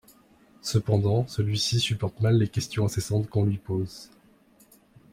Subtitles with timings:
[0.63, 4.09] Cependant, celui-ci supporte mal les questions incessantes qu'on lui pose.